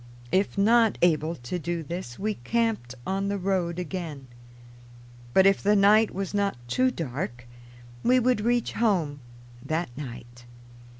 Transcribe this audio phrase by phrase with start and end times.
[0.31, 4.25] If not able to do this, we camped on the road again.
[5.31, 7.45] But if the night was not too dark
[8.01, 9.19] we would reach home
[9.63, 10.45] that night.